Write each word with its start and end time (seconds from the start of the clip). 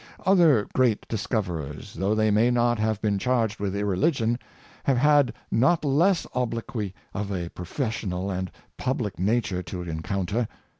Other 0.25 0.67
great 0.73 1.07
discoverers, 1.07 1.93
though 1.93 2.15
they 2.15 2.31
may 2.31 2.49
not 2.49 2.79
have 2.79 2.99
been 3.03 3.19
charged 3.19 3.59
with 3.59 3.75
irreligion, 3.75 4.39
have 4.85 4.97
had 4.97 5.31
not 5.51 5.85
less 5.85 6.25
obloquy 6.33 6.95
of 7.13 7.31
a 7.31 7.49
professional 7.49 8.31
and 8.31 8.49
public 8.79 9.19
nature 9.19 9.61
to 9.61 9.83
encounter. 9.83 10.47